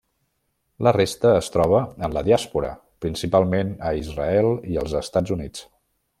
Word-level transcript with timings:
La 0.85 0.93
resta 0.95 1.33
es 1.41 1.49
troba 1.55 1.81
en 2.07 2.15
la 2.15 2.23
diàspora, 2.29 2.71
principalment 3.07 3.75
a 3.91 3.93
Israel 4.01 4.51
i 4.75 4.81
als 4.85 4.97
Estats 5.03 5.37
Units. 5.39 5.69